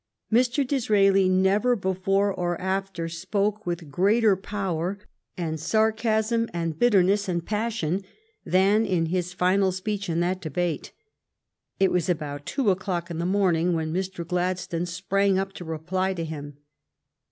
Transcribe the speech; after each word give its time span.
Mr. 0.33 0.65
Disraeli 0.65 1.29
never, 1.29 1.75
before 1.75 2.33
or 2.33 2.59
after, 2.59 3.07
spoke 3.07 3.67
with 3.67 3.91
greater 3.91 4.35
power 4.35 4.97
and 5.37 5.59
sarcasm 5.59 6.49
and 6.55 6.79
bitterness 6.79 7.29
and 7.29 7.45
passion 7.45 8.01
than 8.43 8.83
in 8.83 9.05
his 9.05 9.31
final 9.31 9.71
speech 9.71 10.09
in 10.09 10.19
that 10.19 10.41
debate. 10.41 10.91
It 11.79 11.91
was 11.91 12.09
about 12.09 12.47
two 12.47 12.71
o'clock 12.71 13.11
in 13.11 13.19
the 13.19 13.27
morning 13.27 13.73
when 13.73 13.93
Mr. 13.93 14.27
Gladstone 14.27 14.87
sprang 14.87 15.37
up 15.37 15.53
to 15.53 15.63
reply 15.63 16.15
to 16.15 16.25
him. 16.25 16.57